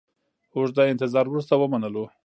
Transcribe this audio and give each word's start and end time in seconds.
اوږده 0.55 0.83
انتظار 0.91 1.25
وروسته 1.29 1.53
ومنلو. 1.57 2.05